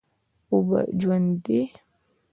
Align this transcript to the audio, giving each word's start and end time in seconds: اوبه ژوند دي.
اوبه 0.51 0.79
ژوند 1.01 1.29
دي. 1.45 1.59